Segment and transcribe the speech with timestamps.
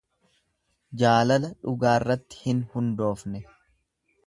[1.01, 3.45] Jaalala dhugaarratti hin hundoofne.